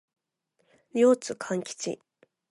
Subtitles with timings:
[0.95, 2.01] 両津勘吉